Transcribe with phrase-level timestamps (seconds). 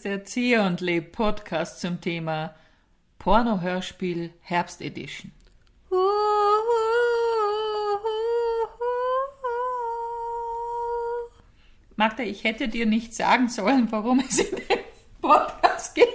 [0.00, 2.54] ist der Erzieher und Leb Podcast zum Thema
[3.18, 5.30] Porno-Hörspiel Herbst Edition.
[11.96, 14.78] Magda, ich hätte dir nicht sagen sollen, warum es in dem
[15.20, 16.06] Podcast geht,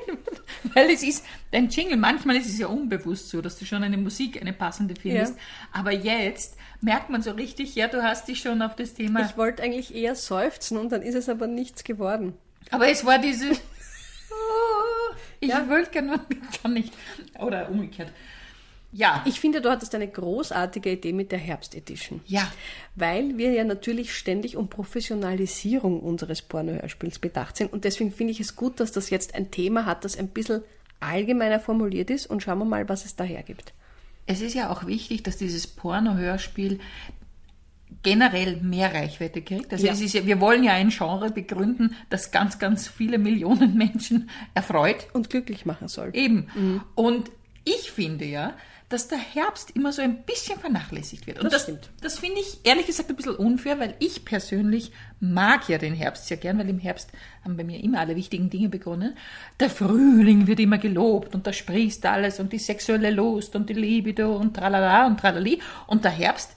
[0.74, 1.98] weil es ist dein Jingle.
[1.98, 5.36] Manchmal ist es ja unbewusst so, dass du schon eine Musik, eine passende findest.
[5.36, 5.42] Ja.
[5.74, 9.28] Aber jetzt merkt man so richtig, ja, du hast dich schon auf das Thema.
[9.30, 12.34] Ich wollte eigentlich eher seufzen und dann ist es aber nichts geworden.
[12.72, 13.52] aber es war diese.
[15.46, 15.70] Ich Ja.
[15.70, 16.20] wollte gerne,
[16.62, 16.94] kann nicht.
[17.40, 18.12] Oder umgekehrt.
[18.92, 19.22] Ja.
[19.26, 22.22] Ich finde, du hattest eine großartige Idee mit der Herbst-Edition.
[22.28, 22.50] ja.
[22.96, 27.74] Weil wir ja natürlich ständig um Professionalisierung unseres Pornohörspiels bedacht sind.
[27.74, 30.62] Und deswegen finde ich es gut, dass das jetzt ein Thema hat, das ein bisschen
[31.02, 32.26] allgemeiner formuliert ist.
[32.28, 33.74] Und schauen wir mal, was es daher gibt.
[34.28, 36.80] Es ist ja auch wichtig, dass dieses Porno-Hörspiel
[38.04, 39.72] generell mehr Reichweite kriegt.
[39.74, 39.94] Also Ja.
[39.94, 44.30] es ist ja, wir wollen ja ein Genre begründen, das ganz, ganz viele Millionen Menschen
[44.54, 45.08] erfreut.
[45.14, 46.12] Und glücklich machen soll.
[46.14, 46.48] Eben.
[46.96, 47.32] Und
[47.64, 48.54] ich finde ja,
[48.90, 51.40] dass der Herbst immer so ein bisschen vernachlässigt wird.
[51.40, 51.90] Und Das das, stimmt.
[52.02, 56.28] das finde ich ehrlich gesagt ein bisschen unfair, weil ich persönlich mag ja den Herbst
[56.28, 57.10] sehr gern, weil im Herbst
[57.44, 59.18] haben bei mir immer alle wichtigen Dinge begonnen.
[59.60, 63.74] Der Frühling wird immer gelobt und da sprießt alles und die sexuelle Lust und die
[63.74, 65.60] Libido und tralala und tralali.
[65.88, 66.56] Und der Herbst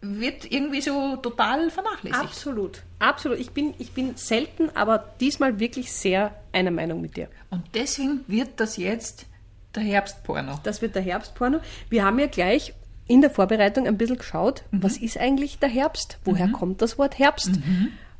[0.00, 2.22] wird irgendwie so total vernachlässigt.
[2.22, 2.82] Absolut.
[2.98, 3.38] Absolut.
[3.38, 7.28] Ich bin, ich bin selten, aber diesmal wirklich sehr einer Meinung mit dir.
[7.50, 9.26] Und deswegen wird das jetzt
[9.74, 10.60] der Herbstporno.
[10.62, 11.60] Das wird der Herbstporno.
[11.90, 12.74] Wir haben ja gleich
[13.06, 16.18] in der Vorbereitung ein bisschen geschaut, was ist eigentlich der Herbst?
[16.24, 17.50] Woher kommt das Wort Herbst?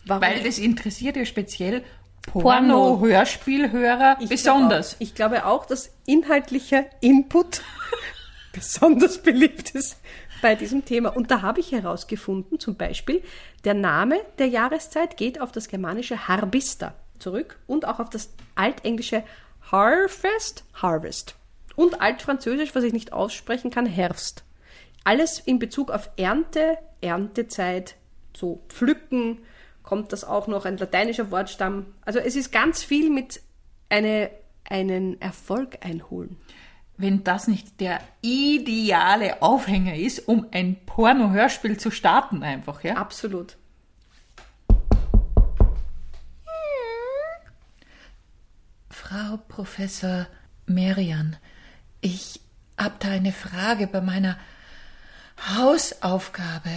[0.04, 0.22] Warum?
[0.22, 1.84] Weil das interessiert ja speziell
[2.22, 2.96] Porno.
[2.96, 4.90] Porno-Hörspielhörer besonders.
[4.90, 7.62] Glaube auch, ich glaube auch, dass inhaltlicher Input
[8.52, 9.96] besonders beliebt ist
[10.40, 11.10] bei diesem Thema.
[11.10, 13.22] Und da habe ich herausgefunden, zum Beispiel,
[13.64, 19.22] der Name der Jahreszeit geht auf das germanische Harbista zurück und auch auf das altenglische
[19.70, 21.36] Harfest, Harvest.
[21.76, 24.44] Und altfranzösisch, was ich nicht aussprechen kann, Herbst.
[25.04, 27.96] Alles in Bezug auf Ernte, Erntezeit,
[28.36, 29.38] so pflücken,
[29.82, 31.86] kommt das auch noch, ein lateinischer Wortstamm.
[32.04, 33.40] Also es ist ganz viel mit
[33.88, 34.30] eine,
[34.68, 36.36] einen Erfolg einholen.
[37.00, 42.96] Wenn das nicht der ideale Aufhänger ist, um ein Porno-Hörspiel zu starten einfach, ja?
[42.96, 43.56] Absolut.
[48.90, 50.26] Frau Professor
[50.66, 51.38] Merian,
[52.02, 52.38] ich
[52.76, 54.36] habe da eine Frage bei meiner
[55.56, 56.68] Hausaufgabe.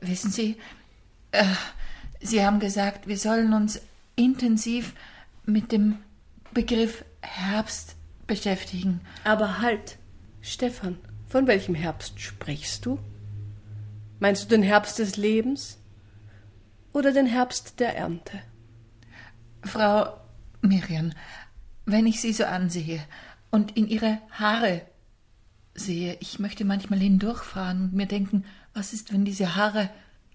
[0.00, 0.56] Wissen Sie,
[1.32, 1.44] äh,
[2.20, 3.80] Sie haben gesagt, wir sollen uns
[4.14, 4.94] intensiv
[5.46, 5.98] mit dem
[6.52, 7.96] Begriff Herbst
[8.26, 9.00] beschäftigen.
[9.24, 9.98] Aber halt,
[10.40, 12.98] Stefan, von welchem Herbst sprichst du?
[14.20, 15.78] Meinst du den Herbst des Lebens
[16.92, 18.40] oder den Herbst der Ernte?
[19.62, 20.16] Frau
[20.62, 21.12] Miriam,
[21.86, 23.02] wenn ich Sie so ansehe
[23.50, 24.82] und in Ihre Haare
[25.74, 29.90] sehe, ich möchte manchmal hindurchfahren und mir denken, was ist, wenn diese Haare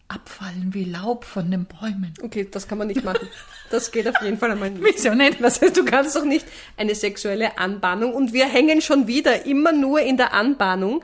[0.10, 2.14] abfallen wie Laub von den Bäumen?
[2.22, 3.28] Okay, das kann man nicht machen.
[3.70, 4.84] Das geht auf jeden Fall einmal nicht.
[4.84, 5.40] Wieso nicht?
[5.42, 9.72] Das heißt, du kannst doch nicht eine sexuelle Anbahnung und wir hängen schon wieder immer
[9.72, 11.04] nur in der Anbahnung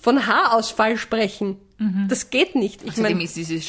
[0.00, 1.58] von Haarausfall sprechen.
[2.08, 2.82] Das geht nicht.
[2.82, 3.68] Ich Außerdem meine, ist dieses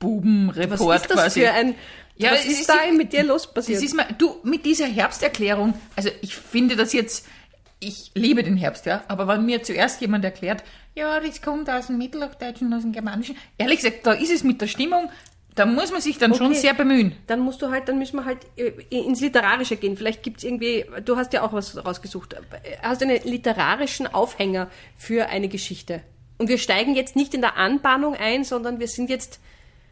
[0.00, 1.40] Schulbubenreport was ist das quasi.
[1.40, 1.74] für ein
[2.18, 3.78] Ja, was ist ist da die- mit dir los passiert?
[3.78, 7.26] Das ist mal, du, mit dieser Herbsterklärung, also ich finde das jetzt,
[7.80, 10.64] ich liebe den Herbst, ja, aber wenn mir zuerst jemand erklärt,
[10.94, 14.60] ja, das kommt aus dem Mittelhochdeutschen, aus dem Germanischen, ehrlich gesagt, da ist es mit
[14.60, 15.10] der Stimmung,
[15.54, 16.60] da muss man sich dann schon Okay.
[16.60, 17.12] sehr bemühen.
[17.26, 19.96] dann musst du halt, dann müssen wir halt äh, ins Literarische gehen.
[19.96, 22.36] Vielleicht gibt's irgendwie, du hast ja auch was rausgesucht,
[22.82, 26.02] hast du einen literarischen Aufhänger für eine Geschichte.
[26.38, 29.40] Und wir steigen jetzt nicht in der Anbahnung ein, sondern wir sind jetzt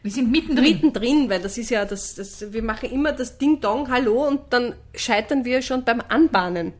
[0.03, 0.63] Wir sind mittendrin.
[0.73, 4.41] mittendrin, weil das ist ja das, das wir machen immer das Ding Dong Hallo und
[4.51, 6.73] dann scheitern wir schon beim Anbahnen.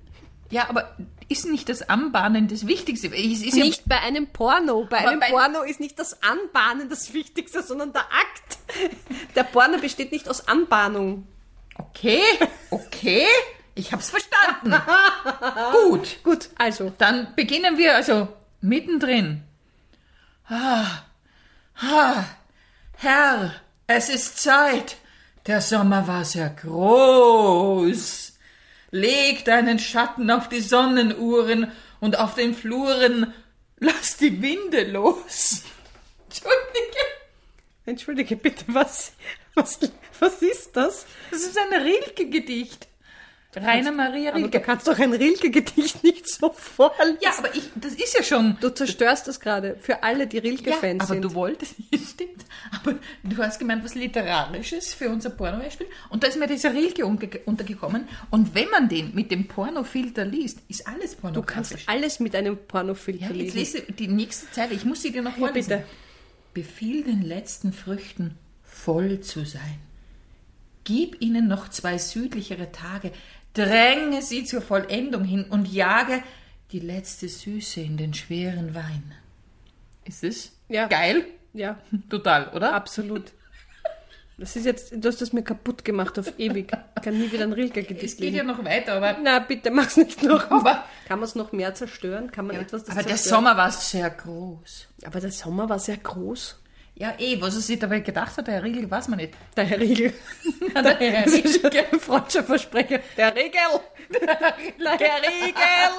[0.51, 0.95] Ja, aber
[1.27, 3.09] ist nicht das Anbahnen das Wichtigste?
[3.09, 4.85] Nicht bei einem Porno.
[4.89, 8.59] Bei einem bei- Porno ist nicht das Anbahnen das Wichtigste, sondern der Akt.
[9.35, 11.27] Der Porno besteht nicht aus Anbahnung.
[11.77, 12.21] Ja, okay,
[12.69, 13.25] okay,
[13.73, 14.73] ich hab's verstanden.
[15.89, 16.93] Gut, Gut, also.
[16.97, 18.27] dann beginnen wir also
[18.61, 19.43] mittendrin.
[20.47, 20.85] Ah,
[21.81, 22.23] ah,
[22.97, 23.51] Herr,
[23.87, 24.97] es ist Zeit.
[25.47, 28.24] Der Sommer war sehr groß.
[28.95, 33.33] Leg deinen Schatten auf die Sonnenuhren und auf den Fluren
[33.77, 35.63] lass die Winde los.
[36.25, 37.05] Entschuldige,
[37.85, 39.11] Entschuldige bitte, was,
[39.53, 39.79] was,
[40.19, 41.05] was ist das?
[41.29, 42.87] das ist ein Rilke-Gedicht.
[43.57, 44.59] Rainer Maria Aber du Rilke.
[44.61, 47.17] kannst doch ein Rilke-Gedicht nicht so vorlesen.
[47.21, 48.57] Ja, aber ich, das ist ja schon.
[48.61, 51.21] Du zerstörst das gerade für alle, die Ja, Rilke-Fans aber sind.
[51.23, 52.45] du wolltest, stimmt.
[52.71, 55.87] Aber du hast gemeint, was Literarisches für unser Pornobeispiel.
[56.09, 58.07] Und da ist mir dieser Rilke untergekommen.
[58.31, 61.69] Und wenn man den mit dem Pornofilter liest, ist alles Du pornografisch.
[61.85, 63.79] kannst alles mit einem Pornofilter ja, jetzt lesen.
[63.81, 64.73] lese die nächste Zeile.
[64.73, 65.69] Ich muss sie dir noch Ja, vorlesen.
[65.69, 65.83] bitte.
[66.53, 69.79] Befiehl den letzten Früchten, voll zu sein.
[70.85, 73.11] Gib ihnen noch zwei südlichere Tage,
[73.53, 76.23] dränge sie zur Vollendung hin und jage
[76.71, 79.13] die letzte Süße in den schweren Wein.
[80.05, 80.87] Ist es Ja.
[80.87, 81.25] geil?
[81.53, 81.77] Ja,
[82.09, 82.73] Total, oder?
[82.73, 83.33] absolut.
[84.37, 86.69] Das ist jetzt, du hast das mir kaputt gemacht auf ewig.
[86.97, 89.71] Ich kann nie wieder ein Rilke Es Gedicht geht ja noch weiter, aber, Na, bitte
[89.71, 90.51] mach's nicht noch.
[90.51, 92.31] aber, Kann man es noch mehr zerstören?
[92.31, 93.35] Kann man etwas das aber der zerstören?
[93.45, 94.87] Sommer war sehr groß.
[95.05, 96.59] Aber der Sommer war sehr groß.
[96.97, 99.33] Ja, eh, was er sich dabei gedacht hat, der Riegel, weiß man nicht.
[99.57, 100.13] Der Herr Riegel.
[100.73, 102.99] Der Herr Das ist schon ein freudscher Versprecher.
[103.17, 103.59] Der Riegel.
[104.21, 104.29] Der
[104.99, 105.91] Herr Riegel.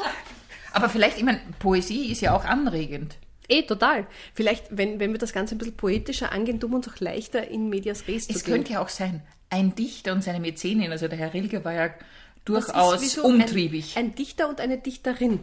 [0.73, 3.17] Aber vielleicht, ich meine, Poesie ist ja auch anregend.
[3.49, 4.07] Eh, total.
[4.35, 7.47] Vielleicht, wenn, wenn wir das Ganze ein bisschen poetischer angehen, tun wir uns auch leichter
[7.47, 8.55] in Medias Res Es zu gehen.
[8.55, 11.89] könnte ja auch sein, ein Dichter und seine Mäzenin, also der Herr Rilke war ja
[11.89, 15.41] Das durchaus so umtriebig, Ein, ein Dichter und eine Dichterin.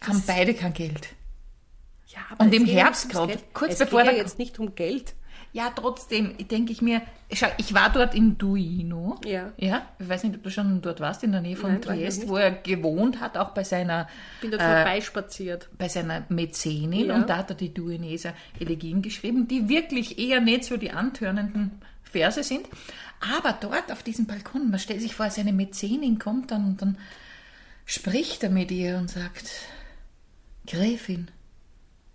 [0.00, 1.08] haben beide kein Geld.
[2.14, 5.14] Ja, Und im Herbst gerade, kurz es bevor geht ja jetzt nicht um Geld.
[5.54, 9.18] Ja, trotzdem denke ich mir, schau, ich war dort in Duino.
[9.24, 9.52] Ja.
[9.58, 12.26] Ja, ich weiß nicht, ob du schon dort warst, in der Nähe von Nein, Triest,
[12.26, 14.08] wo er gewohnt hat, auch bei seiner,
[14.40, 15.68] Bin dort Äh, vorbeispaziert.
[15.76, 17.06] bei seiner Mäzenin.
[17.08, 17.16] Ja.
[17.16, 21.72] Und da hat er die Duineser Elegien geschrieben, die wirklich eher nicht so die antörnenden
[22.02, 22.66] Verse sind.
[23.36, 26.98] Aber dort auf diesem Balkon, man stellt sich vor, seine Mäzenin kommt dann und dann
[27.84, 29.50] spricht er mit ihr und sagt,
[30.66, 31.30] Gräfin,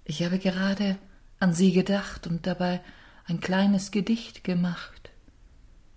[0.08, 0.98] ich habe gerade
[1.40, 2.80] an Sie gedacht und dabei
[3.26, 5.12] ein kleines Gedicht gemacht.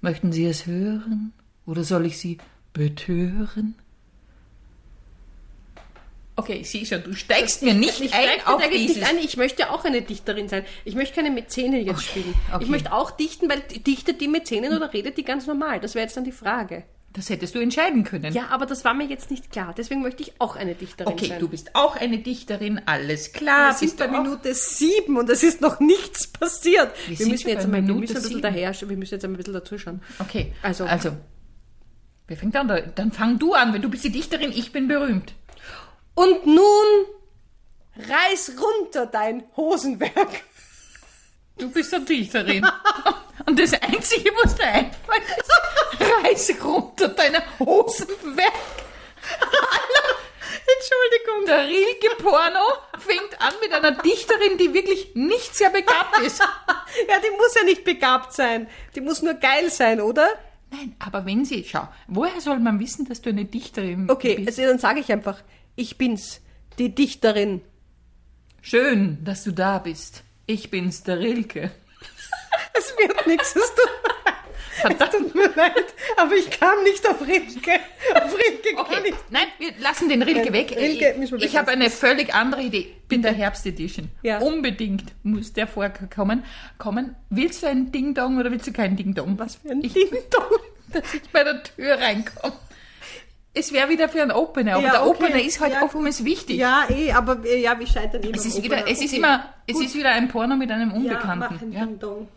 [0.01, 1.33] Möchten Sie es hören
[1.65, 2.39] oder soll ich Sie
[2.73, 3.77] betören?
[6.35, 9.03] Okay, sieh schon, du steigst mir nicht Ich ein steig auf dieses...
[9.03, 9.19] ein.
[9.19, 10.65] Ich möchte auch eine Dichterin sein.
[10.85, 12.35] Ich möchte keine Mäzene jetzt spielen.
[12.53, 12.65] okay.
[12.65, 15.81] Ich möchte auch dichten, weil dichtet die Mäzenen oder redet die ganz normal?
[15.81, 16.85] Das wäre jetzt dann die Frage.
[17.13, 18.33] Das hättest du entscheiden können.
[18.33, 19.75] Ja, aber das war mir jetzt nicht klar.
[19.77, 21.41] Deswegen möchte ich auch eine Dichterin Okay, sein.
[21.41, 23.71] du bist auch eine Dichterin, alles klar.
[23.73, 26.93] Wir sind bei Minute sieben und es ist noch nichts passiert.
[27.09, 29.37] Wir, sind müssen jetzt einmal, wir Minute müssen ein bisschen daher, wir müssen jetzt ein
[29.37, 30.01] bisschen dazuschauen.
[30.21, 31.19] Okay, Also- also, also
[32.29, 32.93] wer fängt an?
[32.95, 35.35] Dann fang du an, wenn du bist die Dichterin, ich bin berühmt.
[36.15, 37.07] Und nun
[38.09, 40.43] reiß runter dein Hosenwerk.
[41.61, 42.67] Du bist eine Dichterin.
[43.47, 45.51] Und das Einzige, was dir einfällt, ist,
[46.25, 48.53] reiß runter deine Hosenwerk.
[50.77, 51.47] Entschuldigung.
[51.47, 52.61] Der Rilke-Porno
[52.99, 56.41] fängt an mit einer Dichterin, die wirklich nicht sehr begabt ist.
[57.09, 58.67] Ja, die muss ja nicht begabt sein.
[58.97, 60.27] Die muss nur geil sein, oder?
[60.73, 64.49] Nein, aber wenn sie, schau, woher soll man wissen, dass du eine Dichterin Okay, bist?
[64.59, 65.41] also dann sage ich einfach,
[65.77, 66.41] ich bin's,
[66.81, 67.63] die Dichterin.
[68.61, 70.25] Schön, dass du da bist.
[70.51, 71.71] Ich bin's, der Rilke.
[72.77, 77.79] Es wird nichts, es tut, es tut mir leid, aber ich kam nicht auf Rilke.
[78.15, 79.31] Auf Rilke Okay, nicht.
[79.31, 80.77] nein, wir lassen den Rilke Nein, weg.
[80.77, 82.97] Rilke wir ich habe eine völlig andere Idee.
[83.11, 84.09] In der Herbstedition.
[84.23, 84.39] Ja.
[84.39, 86.43] Unbedingt muss der vorkommen.
[86.79, 87.15] Kommen.
[87.29, 89.39] Willst du ein Ding-Dong oder willst du kein Ding-Dong?
[89.39, 90.59] Was für ein ich, Ding-Dong?
[90.93, 92.57] Dass ich bei der Tür reinkomme.
[93.53, 95.25] Es wäre wieder für einen Opener, aber Ja, der okay.
[95.25, 95.83] Opener ist halt Ja.
[95.83, 96.57] oftmals wichtig.
[96.57, 99.17] Ja, eh, aber äh, ja, wir scheitern eben Es ist wieder, es ist Okay.
[99.17, 101.59] immer, es ist wieder ein Porno mit einem Ja, Unbekannten.
[101.59, 102.29] ein Ja, Ding-Dong.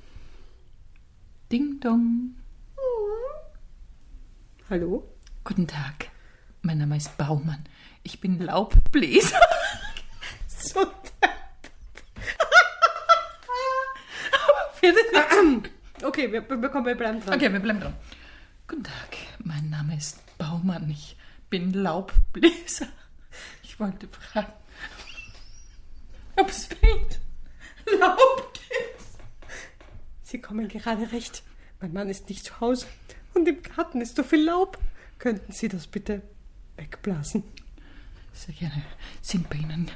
[1.51, 2.35] Ding-Dong.
[4.69, 5.07] Hallo?
[5.43, 6.07] Guten Tag.
[6.63, 7.63] Mein Name ist Baumann.
[8.01, 9.37] Ich bin Laubbläser.
[10.47, 10.79] So,
[16.03, 17.35] okay, wir, wir, kommen, wir bleiben dran.
[17.35, 17.93] Okay, wir bleiben dran.
[18.67, 18.93] Guten Tag,
[19.43, 20.19] mein Name ist
[20.53, 20.87] Baumann.
[20.91, 21.15] Ich
[21.49, 22.87] bin Laubbläser.
[23.63, 24.53] Ich wollte fragen,
[26.35, 29.03] ob es bei Laub gibt.
[30.21, 31.41] Sie kommen gerade recht.
[31.81, 32.85] Mein Mann ist nicht zu Hause
[33.33, 34.77] und im Garten ist so viel Laub.
[35.17, 36.21] Könnten Sie das bitte
[36.75, 37.43] wegblasen?
[38.33, 38.83] Sehr gerne.
[39.23, 39.89] Sind bei Ihnen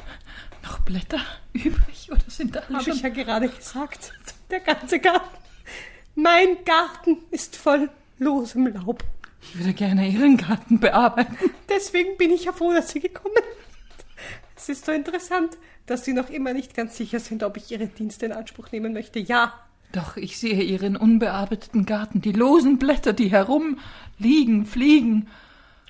[0.63, 1.21] noch Blätter
[1.53, 4.11] übrig oder sind da Habe ich ja gerade gesagt.
[4.49, 5.37] Der ganze Garten.
[6.15, 9.03] Mein Garten ist voll losem Laub.
[9.49, 11.35] Ich würde gerne Ihren Garten bearbeiten.
[11.69, 14.05] Deswegen bin ich ja froh, dass Sie gekommen sind.
[14.55, 17.87] Es ist so interessant, dass Sie noch immer nicht ganz sicher sind, ob ich Ihre
[17.87, 19.19] Dienste in Anspruch nehmen möchte.
[19.19, 19.53] Ja,
[19.93, 25.27] Doch ich sehe Ihren unbearbeiteten Garten, die losen Blätter, die herumliegen, fliegen.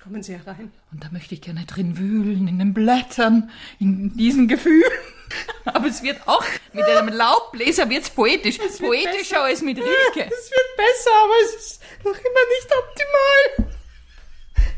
[0.08, 0.72] Kommen Sie herein.
[0.92, 4.90] Und da möchte ich gerne drin wühlen, in den Blättern, in diesen Gefühlen.
[5.66, 8.58] Aber es wird auch, mit einem Laubbläser wird's poetisch.
[8.58, 10.26] wird Poetischer als mit Rilke.
[10.26, 13.74] Es wird besser, aber es ist noch immer nicht optimal.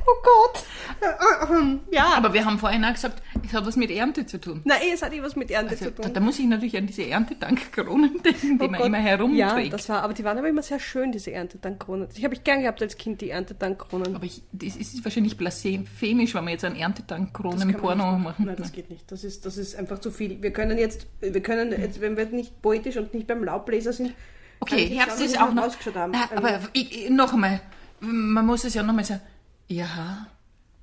[0.07, 0.63] Oh Gott.
[1.01, 4.25] Äh, äh, ähm, Ja, Aber wir haben vorhin auch gesagt, Es hat was mit Ernte
[4.27, 4.61] zu tun.
[4.63, 6.13] Nein, es hat eh was mit Ernte Also, zu da, tun.
[6.13, 8.85] da muss ich natürlich an diese Erntedankkronen denken, die Oh man Gott.
[8.87, 9.73] immer Ja, herumträgt.
[9.73, 12.07] das war, aber die waren aber immer sehr schön, diese Erntedankkronen.
[12.15, 14.15] Die habe ich gern gehabt als Kind, die Erntedankkronen.
[14.15, 18.45] Aber ich, das ist wahrscheinlich blasphemisch, wenn wir jetzt einen Erntedankkronen-Porno nicht machen.
[18.45, 19.11] Nein, das geht nicht.
[19.11, 20.41] Das ist, das ist einfach zu viel.
[20.41, 24.13] Wir können jetzt, wir können jetzt, wenn wir nicht poetisch und nicht beim Laubbläser sind.
[24.59, 25.63] Okay, Herbst ist auch noch.
[25.95, 26.13] haben.
[26.15, 27.61] Ah, aber ich, ich- noch einmal,
[28.01, 29.21] man muss es ja noch mal sagen.
[29.67, 30.27] Ihr Haar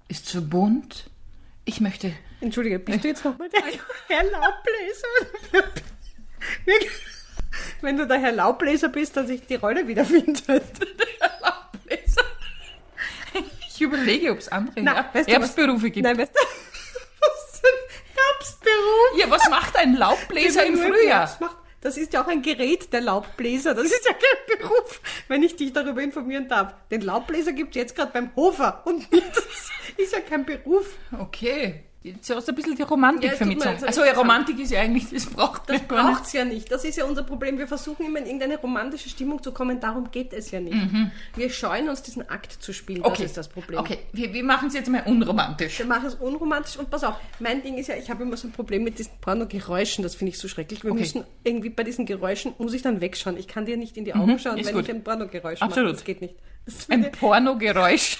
[0.09, 1.11] ist so bunt.
[1.69, 2.13] Ich möchte.
[2.41, 3.61] Entschuldige, bist du jetzt nochmal der
[4.09, 5.09] Herr Laubbläser?
[7.81, 10.43] Wenn du der Herr Laubbläser bist, dass ich die Rolle wiederfindet.
[10.49, 12.23] Laubbläser.
[13.69, 15.41] Ich überlege, ob es andere Her- weißt du was?
[15.41, 16.05] Herbstberufe gibt.
[16.05, 16.39] Nein, weißt du,
[17.21, 17.63] was
[18.15, 19.19] Herbstberuf?
[19.19, 21.21] Ja, was macht ein Laubbläser im Frühjahr?
[21.21, 21.57] Herbst macht.
[21.81, 23.75] Das ist ja auch ein Gerät, der Laubbläser.
[23.75, 26.75] Das ist ja kein Beruf, wenn ich dich darüber informieren darf.
[26.91, 30.97] Den Laubbläser gibt es jetzt gerade beim Hofer und das ist ja kein Beruf.
[31.19, 31.85] Okay.
[32.13, 33.85] Jetzt hast du ein bisschen die Romantik Ja, es vermittelt.
[33.85, 34.15] Also ich ja?
[34.15, 35.89] Romantik ist ja eigentlich, das braucht Das nicht.
[35.89, 36.71] braucht's ja nicht.
[36.71, 37.59] Das ist ja unser Problem.
[37.59, 39.81] Wir versuchen immer in irgendeine romantische Stimmung zu kommen.
[39.81, 40.77] Darum geht es ja nicht.
[41.35, 43.01] Wir scheuen uns, diesen Akt zu spielen.
[43.01, 43.07] Mhm.
[43.07, 43.23] Okay.
[43.23, 43.79] Das ist das Problem.
[43.81, 45.79] Okay, wir, wir machen es jetzt mal unromantisch.
[45.79, 48.49] Wir machen es unromantisch und pass auf, mein Ding ist ja, ich habe immer so
[48.49, 50.85] ein Problem mit diesen Porno-Geräuschen, das finde ich so schrecklich.
[50.85, 51.01] Wir Okay.
[51.01, 53.37] müssen irgendwie bei diesen Geräuschen, muss ich dann wegschauen.
[53.37, 54.61] Ich kann dir nicht in die Augen schauen, Mhm.
[54.61, 54.85] ist wenn gut.
[54.85, 55.69] ich ein Pornogeräusch mache.
[55.71, 55.95] Absolut.
[55.95, 56.35] Das geht nicht.
[56.65, 58.19] Das Ein Pornogeräusch.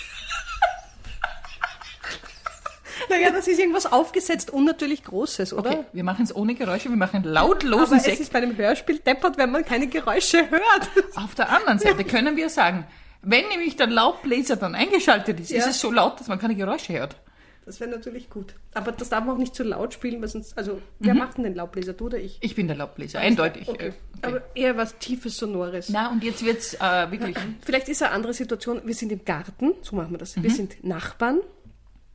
[3.21, 5.71] Naja, das ist irgendwas aufgesetzt, unnatürlich Großes, oder?
[5.71, 8.99] Okay, wir machen es ohne Geräusche, wir machen Aber lautlosen es ist bei einem Hörspiel
[8.99, 10.91] deppert, wenn man keine Geräusche hört.
[11.17, 12.87] Auf der anderen Seite können wir sagen,
[13.23, 15.59] wenn nämlich der Laubbläser dann eingeschaltet ist, Ja.
[15.59, 17.17] ist es so laut, dass man keine Geräusche hört.
[17.65, 18.55] Das wäre natürlich gut.
[18.75, 21.43] Aber das darf man auch nicht zu laut spielen, weil sonst, also, wer macht denn
[21.43, 22.39] den Laubbläser, du oder ich?
[22.41, 23.69] Ich bin der Laubbläser, eindeutig.
[23.69, 23.89] Okay.
[24.23, 25.89] Äh, Aber eher was Tiefes, Sonores.
[25.89, 27.37] Na, und jetzt wird's äh, wirklich.
[27.65, 28.83] Vielleicht ist eine andere Situation.
[28.85, 30.37] Wir sind im Garten, so machen wir das.
[30.37, 30.45] Mhm.
[30.45, 31.41] Wir sind Nachbarn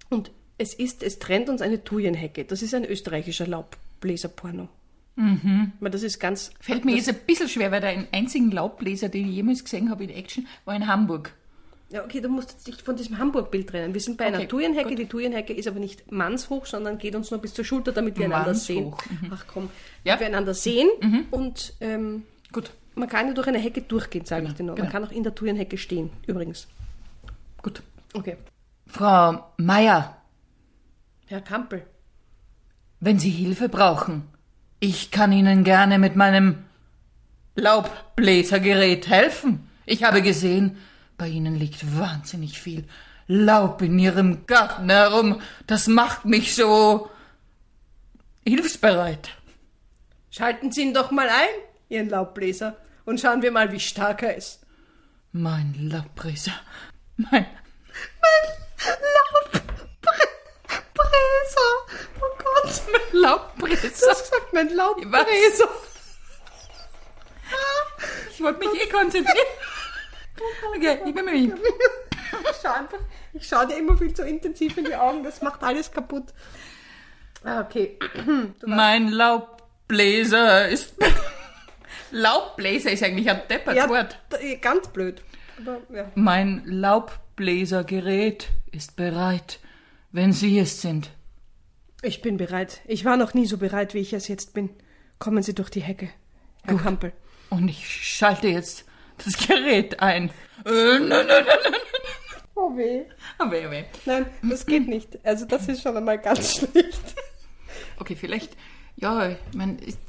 [0.10, 0.32] und
[0.62, 2.46] es ist, es trennt uns eine Thujenhecke.
[2.46, 4.70] Das ist ein österreichischer Laubbläserporno.
[5.16, 5.74] Mhm.
[5.82, 6.52] Das ist ganz.
[6.60, 10.04] Fällt mir jetzt ein bisschen schwer, weil der einzigen Laubbläser, den ich jemals gesehen habe
[10.04, 11.34] in Action, war in Hamburg.
[11.90, 13.94] Ja, okay, du musst jetzt dich von diesem Hamburg-Bild trennen.
[13.94, 14.96] Wir sind bei einer Okay, Thujenhecke.
[14.96, 18.26] Die Thujenhecke ist aber nicht mannshoch, sondern geht uns nur bis zur Schulter, damit wir
[18.26, 18.92] einander sehen.
[18.92, 19.64] Mannshoch, Ach komm,
[20.06, 20.14] Ja.
[20.14, 20.88] damit wir einander sehen
[21.32, 24.64] und ähm, Gut, man kann ja durch eine Hecke durchgehen, sage ich dir.
[24.64, 24.90] Man genau.
[24.90, 26.68] kann auch in der Thujenhecke stehen, übrigens.
[27.62, 27.82] gut.
[28.14, 28.38] Okay.
[28.88, 30.21] Frau Meier,
[31.32, 31.86] Herr Kampel.
[33.00, 34.28] wenn Sie Hilfe brauchen,
[34.82, 36.66] ich kann Ihnen gerne mit meinem
[37.56, 39.70] Laubbläsergerät helfen.
[39.86, 40.78] Ich habe gesehen,
[41.18, 42.86] bei Ihnen liegt wahnsinnig viel
[43.28, 45.42] Laub in Ihrem Garten herum.
[45.68, 47.10] Das macht mich so
[48.46, 49.30] hilfsbereit.
[50.32, 51.56] Schalten Sie ihn doch mal ein,
[51.90, 54.66] Ihren Laubbläser, und schauen wir mal, wie stark er ist.
[55.32, 56.54] Mein Laubbläser.
[57.16, 57.46] Mein.
[62.72, 62.82] Gott!
[63.12, 64.08] Mein Laubbläser.
[64.08, 65.70] Das sagt mein Laubbläser.
[68.32, 69.38] Ich wollte mich eh konzentrieren.
[70.76, 71.52] Okay, ich bin mich.
[71.54, 72.98] Ich schau einfach,
[73.34, 76.26] ich schau dir immer viel zu intensiv in die Augen, das macht alles kaputt.
[77.44, 78.00] Ah, okay.
[78.66, 80.96] Mein Laubbläser ist.
[82.12, 84.20] Laubbläser ist eigentlich ein deppertes Wort.
[84.32, 85.22] d- ganz blöd.
[85.60, 86.12] Aber, ja.
[86.16, 89.60] Mein Laubbläsergerät ist bereit,
[90.12, 91.10] wenn Sie es sind.
[92.02, 92.82] Ich bin bereit.
[92.88, 94.70] Ich war noch nie so bereit, wie ich es jetzt bin.
[95.20, 96.10] Kommen Sie durch die Hecke,
[96.64, 97.14] Herr Kampel.
[97.50, 98.86] Und ich schalte jetzt
[99.24, 100.32] das Gerät ein.
[100.66, 101.46] Äh, nein, nein.
[102.56, 103.04] Oh weh.
[103.40, 103.84] Oh, weh, weh.
[104.06, 105.24] Nein, das geht nicht.
[105.24, 107.16] Also das ist schon einmal ganz schlecht.
[107.98, 108.58] Okay, vielleicht,
[108.96, 110.00] ja, ich mein, ist,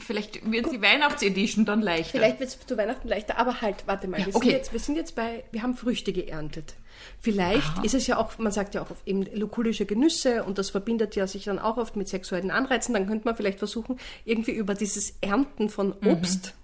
[0.00, 2.18] vielleicht wird die Weihnachtsedition dann leichter.
[2.18, 4.20] Vielleicht wird es zu Weihnachten leichter, aber halt, warte mal.
[4.20, 4.48] Ja, wir, okay.
[4.48, 6.74] sind jetzt, wir sind jetzt bei, wir haben Früchte geerntet.
[7.18, 11.16] Vielleicht ist es ja auch, man sagt ja auch eben lukulische Genüsse und das verbindet
[11.16, 12.94] ja sich dann auch oft mit sexuellen Anreizen.
[12.94, 16.54] Dann könnte man vielleicht versuchen, irgendwie über dieses Ernten von Obst.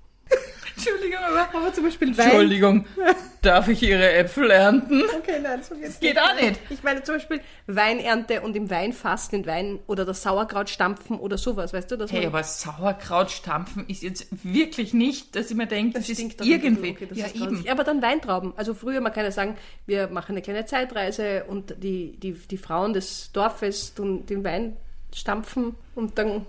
[0.77, 1.49] Entschuldigung, aber.
[1.57, 2.27] Aber zum Beispiel Wein.
[2.27, 2.87] Entschuldigung,
[3.43, 5.03] darf ich Ihre Äpfel ernten?
[5.19, 6.61] Okay, nein, so geht's Geht auch nicht.
[6.69, 11.39] Ich meine zum Beispiel Weinernte und im Weinfass den Wein oder das Sauerkraut stampfen oder
[11.39, 11.97] sowas, weißt du?
[11.97, 16.21] Dass Hey, aber Sauerkraut stampfen ist jetzt wirklich nicht, dass ich mir denke, das, ist
[16.21, 16.91] ein bisschen, irgendwie.
[16.91, 17.65] okay, das ja, ist eben.
[17.69, 18.53] aber dann Weintrauben.
[18.57, 19.57] Also früher, man kann ja sagen,
[19.87, 24.77] wir machen eine kleine Zeitreise und die, die, die Frauen des Dorfes tun den Wein
[25.15, 26.45] stampfen und dann.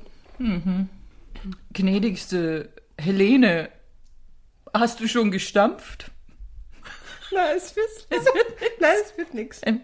[1.74, 3.70] Gnädigste Helene,
[4.80, 6.12] hast du schon gestampft?
[7.32, 7.90] Nein, es wird,
[8.80, 9.62] nein, es wird nichts.
[9.66, 9.82] Ähm,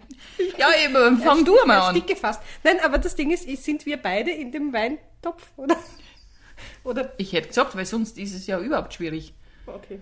[0.57, 1.95] Ja, eben, fang du mal an.
[1.95, 2.41] Stick gefasst.
[2.63, 5.75] Nein, aber das Ding ist, sind wir beide in dem Weintopf, oder?
[6.85, 7.13] Oder?
[7.17, 9.33] Ich hätte gesagt, weil sonst ist es ja überhaupt schwierig.
[9.65, 10.00] Okay.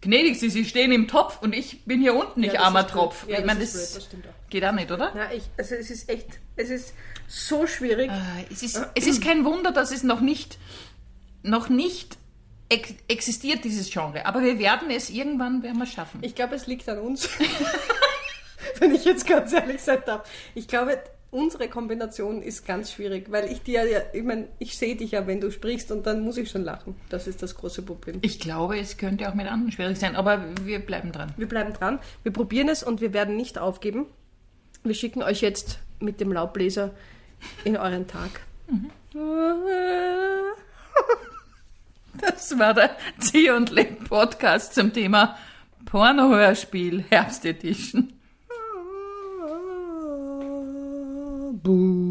[0.00, 2.86] gnädig Sie, Sie stehen im Topf und ich bin hier unten, ich Ja, armer.
[2.86, 3.26] Tropf.
[3.28, 4.50] Ja, ich meine, das, das auch.
[4.50, 5.12] geht auch nicht, oder?
[5.14, 6.26] Na, ich, also es ist echt,
[6.56, 6.94] es ist
[7.28, 8.10] so schwierig.
[8.10, 10.58] Äh, Es ist, es ist kein Wunder, dass es noch nicht,
[11.42, 12.18] noch nicht
[12.68, 14.26] ex existiert, dieses Genre.
[14.26, 16.20] Aber wir werden es irgendwann werden wir schaffen.
[16.22, 17.28] Ich glaube, es liegt an uns.
[18.78, 20.28] Wenn ich jetzt ganz ehrlich sein darf.
[20.54, 20.98] Ich glaube,
[21.30, 25.26] unsere Kombination ist ganz schwierig, weil ich dir ja, ich meine, ich sehe dich ja,
[25.26, 26.96] wenn du sprichst und dann muss ich schon lachen.
[27.08, 28.18] Das ist das große Problem.
[28.22, 31.32] Ich glaube, es könnte auch mit anderen schwierig sein, aber wir bleiben dran.
[31.36, 34.06] Wir bleiben dran, wir probieren es und wir werden nicht aufgeben.
[34.82, 36.94] Wir schicken euch jetzt mit dem Laubbläser
[37.64, 38.40] in euren Tag.
[42.20, 45.36] Das war der Zieh und Leb Podcast zum Thema
[45.84, 48.12] Pornohörspiel Herbst Edition.
[51.62, 52.05] Boo.